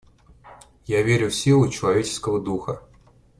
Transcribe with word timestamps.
Я 0.87 1.03
верю 1.03 1.29
в 1.29 1.35
силу 1.35 1.69
человеческого 1.69 2.39
духа». 2.41 2.81